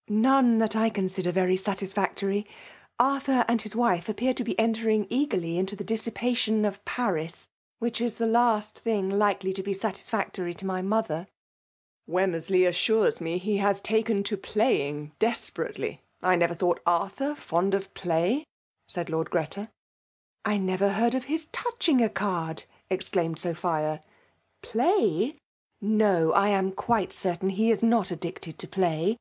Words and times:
''None 0.08 0.58
that 0.58 0.74
I 0.74 0.90
consider 0.90 1.30
very 1.30 1.54
satisfiustoiy. 1.54 2.46
Arthur 2.98 3.44
and 3.46 3.62
his 3.62 3.76
wife 3.76 4.08
appear 4.08 4.34
to 4.34 4.42
be 4.42 4.58
entering 4.58 5.06
eagerly 5.08 5.56
into 5.56 5.76
the 5.76 5.84
dissipation 5.84 6.64
of 6.64 6.84
Paos, 6.84 7.46
which 7.78 8.00
is 8.00 8.14
FB11AL& 8.18 8.18
DOmifASlOff. 8.18 8.20
Ill 8.20 8.26
Hie 8.26 8.32
last 8.32 8.84
thmg 8.84 9.12
likely 9.12 9.52
to 9.52 9.62
be 9.62 9.72
aRtisEKtoiy 9.72 10.32
to 10.56 10.66
119" 10.66 10.66
Wemmeraley 12.10 12.64
aanires 12.68 13.20
me 13.20 13.38
he 13.38 13.58
haa 13.58 13.72
taken 13.74 14.24
to 14.24 14.36
pkying 14.36 15.12
desperately. 15.20 16.02
I 16.20 16.34
never 16.34 16.54
thought 16.54 16.82
Artlmr 16.84 17.36
food 17.36 17.74
of 17.74 17.94
pli^ 17.94 18.38
7* 18.40 18.44
said 18.88 19.08
Lord 19.08 19.30
Greta." 19.30 19.70
I 20.44 20.58
never 20.58 20.88
heard 20.88 21.14
of 21.14 21.26
his 21.30 21.46
touching 21.52 22.02
a 22.02 22.08
card 22.08 22.64
T 22.90 22.96
^mr\mmwA 22.96 23.38
Sophia." 23.38 24.02
Plojff 24.64 25.36
No. 25.80 26.32
I 26.32 26.48
am 26.48 26.72
qoito 26.72 27.14
eertain 27.36 27.52
he 27.52 27.72
la 27.72 27.88
not 27.88 28.10
addicted 28.10 28.58
to 28.58 28.66
play. 28.66 29.18